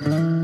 [0.00, 0.39] Mm-hmm.